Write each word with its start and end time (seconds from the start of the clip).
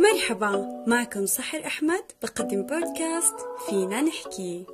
مرحبا 0.00 0.84
معكم 0.86 1.26
سحر 1.26 1.66
أحمد 1.66 2.02
بقدم 2.22 2.62
بودكاست 2.62 3.34
فينا 3.68 4.02
نحكي. 4.02 4.66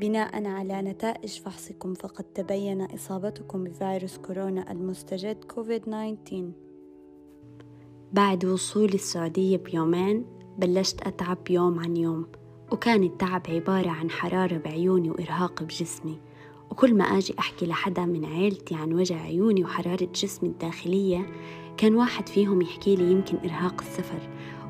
بناء 0.00 0.46
على 0.46 0.82
نتائج 0.82 1.40
فحصكم 1.40 1.94
فقد 1.94 2.24
تبين 2.24 2.82
إصابتكم 2.82 3.64
بفيروس 3.64 4.18
كورونا 4.18 4.72
المستجد 4.72 5.44
كوفيد 5.44 5.80
19 5.82 6.52
بعد 8.12 8.44
وصولي 8.44 8.94
السعودية 8.94 9.56
بيومين 9.56 10.26
بلشت 10.58 11.02
أتعب 11.02 11.50
يوم 11.50 11.80
عن 11.80 11.96
يوم 11.96 12.26
وكان 12.72 13.02
التعب 13.02 13.42
عبارة 13.48 13.90
عن 13.90 14.10
حرارة 14.10 14.56
بعيوني 14.56 15.10
وإرهاق 15.10 15.62
بجسمي. 15.62 16.18
وكل 16.70 16.94
ما 16.94 17.04
أجي 17.04 17.34
أحكي 17.38 17.66
لحدا 17.66 18.04
من 18.04 18.24
عيلتي 18.24 18.74
عن 18.74 18.92
وجع 18.92 19.16
عيوني 19.16 19.64
وحرارة 19.64 20.08
جسمي 20.14 20.48
الداخلية 20.48 21.26
كان 21.80 21.94
واحد 21.94 22.28
فيهم 22.28 22.62
يحكي 22.62 22.96
لي 22.96 23.10
يمكن 23.12 23.38
إرهاق 23.44 23.80
السفر 23.80 24.18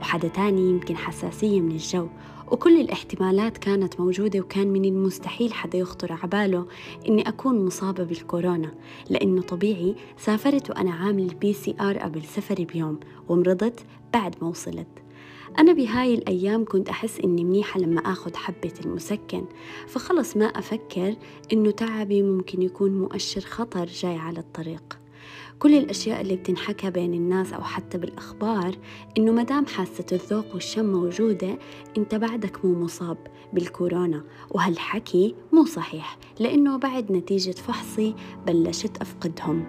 وحدا 0.01 0.29
تاني 0.29 0.71
يمكن 0.71 0.97
حساسية 0.97 1.61
من 1.61 1.71
الجو. 1.71 2.09
وكل 2.51 2.81
الاحتمالات 2.81 3.59
كانت 3.59 4.01
موجودة 4.01 4.41
وكان 4.41 4.69
من 4.69 4.85
المستحيل 4.85 5.53
حدا 5.53 5.79
يخطر 5.79 6.13
عباله 6.13 6.67
إني 7.09 7.29
أكون 7.29 7.67
مصابة 7.67 8.05
بالكورونا 8.05 8.75
لأنه 9.09 9.43
طبيعي 9.43 9.95
سافرت 10.19 10.71
وأنا 10.71 10.91
عامل 10.91 11.23
ال 11.23 11.53
PCR 11.53 11.99
قبل 11.99 12.23
سفري 12.23 12.65
بيوم 12.65 13.01
ومرضت 13.29 13.81
بعد 14.13 14.37
ما 14.43 14.49
وصلت. 14.49 14.89
أنا 15.59 15.73
بهاي 15.73 16.15
الأيام 16.15 16.65
كنت 16.65 16.89
أحس 16.89 17.21
إني 17.21 17.45
منيحة 17.45 17.81
لما 17.81 18.01
أخذ 18.01 18.37
حبة 18.37 18.75
المسكن 18.85 19.45
فخلص 19.87 20.37
ما 20.37 20.47
أفكر 20.47 21.15
إنه 21.53 21.71
تعبي 21.71 22.23
ممكن 22.23 22.63
يكون 22.63 22.99
مؤشر 22.99 23.41
خطر 23.41 23.87
جاي 23.87 24.17
على 24.17 24.39
الطريق. 24.39 25.00
كل 25.59 25.75
الأشياء 25.75 26.21
اللي 26.21 26.37
بتنحكى 26.37 26.91
بين 26.91 27.15
الناس 27.15 27.53
أو 27.53 27.63
حتى 27.63 27.99
بالأخبار 27.99 28.77
إنه 29.19 29.33
مدام 29.33 29.67
حاسة 29.67 30.05
الذوق 30.13 30.55
والشم 30.55 30.93
موجودة 30.93 31.59
أنت 31.99 32.15
بعدك 32.15 32.65
مو 32.65 32.85
مصاب 32.85 33.19
بالكورونا. 33.53 34.25
وهالحكي 34.51 35.35
مو 35.53 35.65
صحيح 35.65 36.19
لأنه 36.41 36.77
بعد 36.77 37.13
نتيجة 37.13 37.51
فحصي 37.51 38.15
بلشت 38.47 38.97
أفقدهم. 38.97 39.65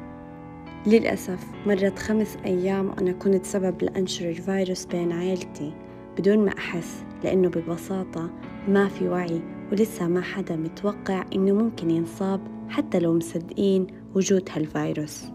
للأسف 0.88 1.40
مرت 1.68 2.00
خمس 2.00 2.38
أيام 2.46 2.90
وأنا 2.90 3.12
كنت 3.12 3.46
سبب 3.46 3.84
لأنشر 3.84 4.30
الفيروس 4.30 4.86
بين 4.86 5.12
عائلتي 5.12 5.74
بدون 6.18 6.46
ما 6.46 6.58
أحس 6.58 7.04
لأنه 7.24 7.50
ببساطة 7.50 8.30
ما 8.68 8.88
في 8.88 9.08
وعي 9.08 9.42
ولسه 9.72 10.08
ما 10.08 10.22
حدا 10.22 10.56
متوقع 10.56 11.26
إنه 11.36 11.54
ممكن 11.54 11.90
ينصاب 11.90 12.42
حتى 12.70 13.00
لو 13.00 13.14
مصدقين 13.14 13.88
وجود 14.16 14.50
هالفيروس. 14.52 15.26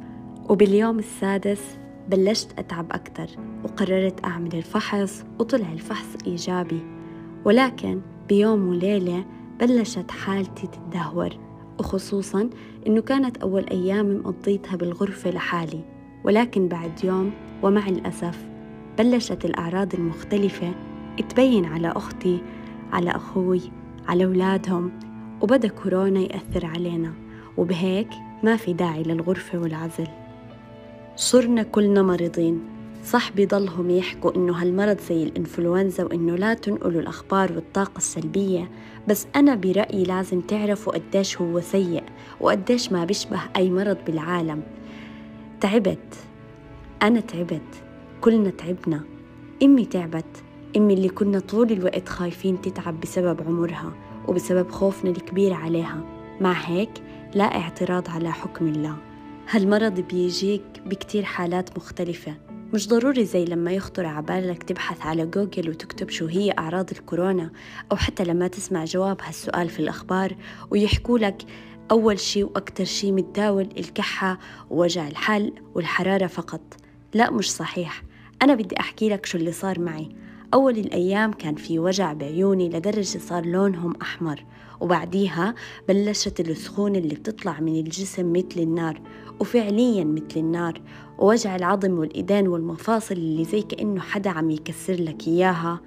وباليوم 0.48 0.98
السادس 0.98 1.78
بلشت 2.08 2.58
أتعب 2.58 2.92
أكثر 2.92 3.26
وقررت 3.64 4.24
أعمل 4.24 4.54
الفحص 4.54 5.24
وطلع 5.38 5.72
الفحص 5.72 6.06
إيجابي. 6.26 6.80
ولكن 7.44 8.00
بيوم 8.28 8.68
وليلة 8.68 9.24
بلشت 9.60 10.10
حالتي 10.10 10.66
تتدهور 10.66 11.30
وخصوصا 11.78 12.50
إنه 12.86 13.00
كانت 13.00 13.36
أول 13.36 13.66
أيام 13.70 14.16
مقضيتها 14.16 14.76
بالغرفة 14.76 15.30
لحالي. 15.30 15.80
ولكن 16.24 16.68
بعد 16.68 17.04
يوم 17.04 17.32
ومع 17.62 17.88
الأسف 17.88 18.46
بلشت 18.98 19.44
الأعراض 19.44 19.94
المختلفة 19.94 20.74
تبين 21.28 21.64
على 21.64 21.88
أختي 21.88 22.38
على 22.92 23.10
أخوي 23.10 23.60
على 24.08 24.24
أولادهم 24.24 24.92
وبدأ 25.40 25.68
كورونا 25.68 26.20
يأثر 26.20 26.66
علينا. 26.66 27.12
وبهيك 27.56 28.08
ما 28.42 28.56
في 28.56 28.72
داعي 28.72 29.02
للغرفة 29.02 29.58
والعزل. 29.58 30.06
صرنا 31.16 31.62
كلنا 31.62 32.02
مريضين. 32.02 32.60
صح 33.04 33.32
بيضلهم 33.32 33.90
يحكوا 33.90 34.36
إنه 34.36 34.62
هالمرض 34.62 35.00
زي 35.00 35.22
الإنفلونزا 35.22 36.04
وإنه 36.04 36.36
لا 36.36 36.54
تنقلوا 36.54 37.00
الأخبار 37.00 37.52
والطاقة 37.52 37.96
السلبية 37.98 38.70
بس 39.08 39.26
أنا 39.36 39.54
برأيي 39.54 40.04
لازم 40.04 40.40
تعرفوا 40.40 40.92
قديش 40.92 41.40
هو 41.40 41.60
سيء 41.60 42.02
وقديش 42.40 42.92
ما 42.92 43.04
بيشبه 43.04 43.40
أي 43.56 43.70
مرض 43.70 43.96
بالعالم. 44.06 44.62
تعبت. 45.60 46.14
أنا 47.02 47.20
تعبت. 47.20 47.82
كلنا 48.20 48.50
تعبنا. 48.50 49.00
أمي 49.62 49.84
تعبت. 49.84 50.42
أمي 50.76 50.94
اللي 50.94 51.08
كنا 51.08 51.38
طول 51.38 51.72
الوقت 51.72 52.08
خايفين 52.08 52.60
تتعب 52.60 53.00
بسبب 53.00 53.40
عمرها 53.46 53.92
وبسبب 54.28 54.70
خوفنا 54.70 55.10
الكبير 55.10 55.52
عليها. 55.52 56.00
مع 56.40 56.52
هيك 56.52 57.02
لا 57.34 57.44
اعتراض 57.44 58.10
على 58.10 58.32
حكم 58.32 58.66
الله. 58.66 59.05
هالمرض 59.50 60.00
بيجيك 60.00 60.62
بكتير 60.86 61.24
حالات 61.24 61.76
مختلفة. 61.76 62.34
مش 62.74 62.88
ضروري 62.88 63.24
زي 63.24 63.44
لما 63.44 63.72
يخطر 63.72 64.06
عبالك 64.06 64.62
تبحث 64.62 65.00
على 65.00 65.26
جوجل 65.26 65.70
وتكتب 65.70 66.08
شو 66.10 66.26
هي 66.26 66.54
أعراض 66.58 66.90
الكورونا 66.90 67.50
أو 67.92 67.96
حتى 67.96 68.24
لما 68.24 68.48
تسمع 68.48 68.84
جواب 68.84 69.16
هالسؤال 69.22 69.68
في 69.68 69.80
الأخبار 69.80 70.36
ويحكوا 70.70 71.18
لك 71.18 71.42
أول 71.90 72.18
شي 72.18 72.44
وأكتر 72.44 72.84
شي 72.84 73.12
متداول 73.12 73.68
الكحة 73.78 74.38
ووجع 74.70 75.08
الحلق 75.08 75.52
والحرارة 75.74 76.26
فقط. 76.26 76.76
لا 77.14 77.30
مش 77.30 77.52
صحيح. 77.52 78.02
أنا 78.42 78.54
بدي 78.54 78.80
أحكي 78.80 79.08
لك 79.08 79.26
شو 79.26 79.38
اللي 79.38 79.52
صار 79.52 79.80
معي. 79.80 80.08
أول 80.54 80.78
الأيام 80.78 81.32
كان 81.32 81.54
في 81.54 81.78
وجع 81.78 82.12
بعيوني 82.12 82.68
لدرجة 82.68 83.18
صار 83.18 83.46
لونهم 83.46 83.94
أحمر 84.02 84.44
وبعديها 84.80 85.54
بلشت 85.88 86.40
السخونة 86.40 86.98
اللي 86.98 87.14
بتطلع 87.14 87.60
من 87.60 87.76
الجسم 87.76 88.32
مثل 88.32 88.60
النار 88.60 89.00
وفعليا 89.40 90.04
مثل 90.04 90.36
النار 90.36 90.80
ووجع 91.18 91.56
العظم 91.56 91.98
والإيدين 91.98 92.48
والمفاصل 92.48 93.14
اللي 93.14 93.44
زي 93.44 93.62
كأنه 93.62 94.00
حدا 94.00 94.30
عم 94.30 94.50
يكسر 94.50 94.94
لك 94.94 95.28
إياها. 95.28 95.80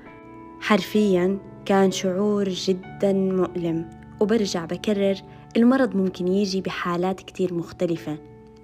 حرفيا 0.59 1.39
كان 1.65 1.91
شعور 1.91 2.49
جدا 2.49 3.13
مؤلم 3.13 3.89
وبرجع 4.21 4.65
بكرر 4.65 5.15
المرض 5.57 5.95
ممكن 5.95 6.27
يجي 6.27 6.61
بحالات 6.61 7.21
كتير 7.21 7.53
مختلفة. 7.53 8.17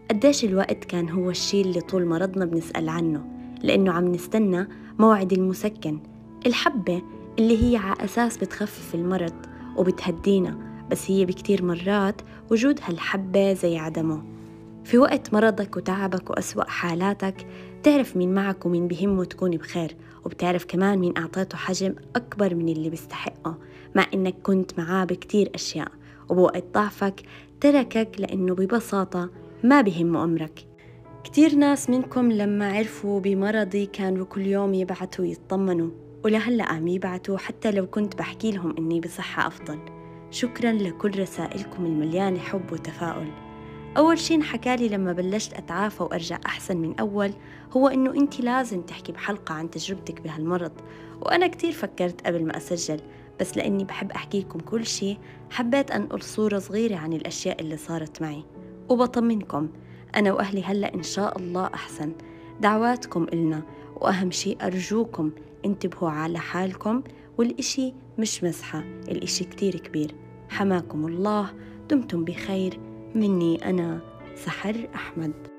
قديش 0.09 0.45
الوقت 0.45 0.83
كان 0.85 1.09
هو 1.09 1.29
الشي 1.29 1.61
اللي 1.61 1.81
طول 1.81 2.05
مرضنا 2.05 2.45
بنسأل 2.45 2.89
عنه؟ 2.89 3.25
لأنه 3.63 3.91
عم 3.91 4.11
نستنى 4.11 4.67
موعد 4.99 5.33
المسكن 5.33 5.99
الحبة 6.45 7.01
اللي 7.39 7.63
هي 7.63 7.77
على 7.77 8.03
أساس 8.03 8.37
بتخفف 8.37 8.95
المرض 8.95 9.33
وبتهدينا 9.77 10.57
بس 10.91 11.11
هي 11.11 11.25
بكتير 11.25 11.63
مرات 11.63 12.21
وجود 12.51 12.79
هالحبة 12.83 13.53
زي 13.53 13.77
عدمه. 13.77 14.34
في 14.85 14.97
وقت 14.97 15.33
مرضك 15.33 15.77
وتعبك 15.77 16.29
وأسوأ 16.29 16.69
حالاتك 16.69 17.47
بتعرف 17.79 18.17
مين 18.17 18.33
معك 18.33 18.65
ومين 18.65 18.87
بهمه 18.87 19.23
تكون 19.23 19.51
بخير 19.51 19.95
وبتعرف 20.25 20.65
كمان 20.65 20.99
مين 20.99 21.17
أعطيته 21.17 21.57
حجم 21.57 21.95
أكبر 22.15 22.55
من 22.55 22.69
اللي 22.69 22.89
بيستحقه 22.89 23.57
مع 23.95 24.05
إنك 24.13 24.35
كنت 24.43 24.79
معاه 24.79 25.05
بكتير 25.05 25.51
أشياء 25.55 25.87
وبوقت 26.29 26.63
ضعفك 26.73 27.21
تركك 27.61 28.09
لأنه 28.19 28.55
ببساطة 28.55 29.29
ما 29.63 29.81
بهمه 29.81 30.23
أمرك. 30.23 30.67
كتير 31.23 31.55
ناس 31.55 31.89
منكم 31.89 32.31
لما 32.31 32.71
عرفوا 32.73 33.19
بمرضي 33.19 33.85
كانوا 33.85 34.25
كل 34.25 34.41
يوم 34.41 34.73
يبعتوا 34.73 35.25
يطمنوا 35.25 35.89
ولهلأ 36.25 36.63
عم 36.63 36.87
يبعتوا 36.87 37.37
حتى 37.37 37.71
لو 37.71 37.87
كنت 37.87 38.15
بحكي 38.15 38.51
لهم 38.51 38.75
إني 38.77 38.99
بصحة 38.99 39.47
أفضل. 39.47 39.79
شكرا 40.31 40.71
لكل 40.71 41.19
رسائلكم 41.19 41.85
المليانة 41.85 42.39
حب 42.39 42.71
وتفاؤل. 42.71 43.44
أول 43.97 44.19
شي 44.19 44.35
انحكالي 44.35 44.89
لما 44.89 45.13
بلشت 45.13 45.53
أتعافى 45.53 46.03
وأرجع 46.03 46.39
أحسن 46.45 46.77
من 46.77 46.99
أول 46.99 47.31
هو 47.77 47.87
إنه 47.87 48.13
أنت 48.13 48.41
لازم 48.41 48.81
تحكي 48.81 49.11
بحلقة 49.11 49.53
عن 49.53 49.69
تجربتك 49.71 50.21
بهالمرض 50.21 50.71
وأنا 51.21 51.47
كتير 51.47 51.71
فكرت 51.71 52.27
قبل 52.27 52.45
ما 52.45 52.57
أسجل 52.57 52.99
بس 53.39 53.57
لأني 53.57 53.83
بحب 53.83 54.11
أحكي 54.11 54.39
لكم 54.39 54.59
كل 54.59 54.85
شي 54.85 55.17
حبيت 55.49 55.91
أنقل 55.91 56.21
صورة 56.21 56.59
صغيرة 56.59 56.95
عن 56.95 57.13
الأشياء 57.13 57.61
اللي 57.61 57.77
صارت 57.77 58.21
معي 58.21 58.43
وبطمنكم 58.89 59.69
أنا 60.15 60.33
وأهلي 60.33 60.63
هلأ 60.63 60.93
إن 60.93 61.03
شاء 61.03 61.37
الله 61.37 61.65
أحسن. 61.73 62.11
دعواتكم 62.61 63.23
إلنا 63.33 63.61
وأهم 63.95 64.31
شي 64.31 64.57
أرجوكم 64.61 65.31
انتبهوا 65.65 66.09
على 66.09 66.39
حالكم 66.39 67.03
والإشي 67.37 67.93
مش 68.17 68.43
مزحة 68.43 68.79
الإشي 69.07 69.43
كتير 69.43 69.75
كبير. 69.75 70.15
حماكم 70.49 71.07
الله 71.07 71.53
دمتم 71.89 72.25
بخير. 72.25 72.79
مني 73.15 73.69
أنا 73.69 73.99
سحر 74.35 74.87
أحمد. 74.95 75.54